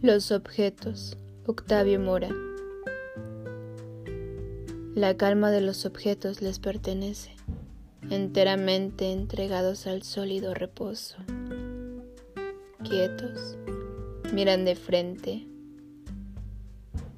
[0.00, 1.18] Los objetos.
[1.44, 2.28] Octavio Mora.
[4.94, 7.34] La calma de los objetos les pertenece,
[8.08, 11.16] enteramente entregados al sólido reposo.
[12.88, 13.58] Quietos,
[14.32, 15.48] miran de frente,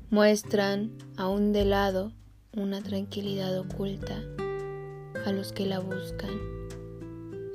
[0.08, 2.12] muestran aún de lado
[2.56, 4.22] una tranquilidad oculta
[5.26, 6.30] a los que la buscan.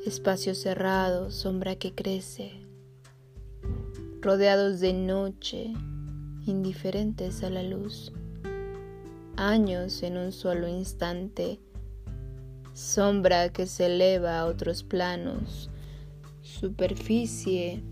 [0.05, 2.64] Espacio cerrado, sombra que crece,
[4.25, 5.71] rodeados de noche,
[6.47, 8.11] indiferentes a la luz.
[9.37, 11.59] Años en un solo instante,
[12.73, 15.69] sombra que se eleva a otros planos,
[16.41, 17.83] superficie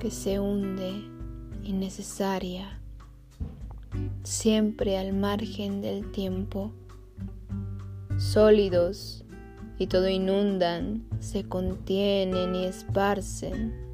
[0.00, 1.04] que se hunde
[1.62, 2.80] innecesaria,
[4.24, 6.72] siempre al margen del tiempo,
[8.18, 9.24] sólidos
[9.78, 13.88] y todo inundan, se contienen y esparcen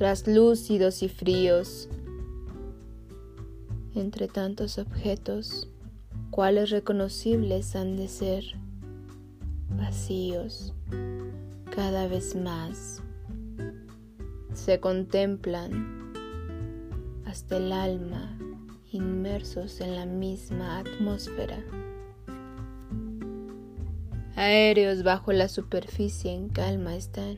[0.00, 1.86] traslúcidos y fríos,
[3.94, 5.68] entre tantos objetos,
[6.30, 8.44] cuales reconocibles han de ser,
[9.76, 10.72] vacíos,
[11.76, 13.02] cada vez más,
[14.54, 16.14] se contemplan
[17.26, 18.38] hasta el alma,
[18.92, 21.62] inmersos en la misma atmósfera,
[24.34, 27.36] aéreos bajo la superficie en calma están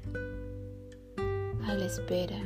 [1.67, 2.39] a la espera